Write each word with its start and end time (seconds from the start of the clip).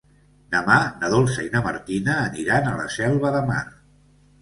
Demà 0.55 0.77
na 1.03 1.11
Dolça 1.17 1.45
i 1.49 1.53
na 1.57 1.63
Martina 1.69 2.17
aniran 2.25 2.73
a 2.73 2.77
la 2.83 2.91
Selva 2.99 3.37
de 3.41 3.47
Mar. 3.55 3.65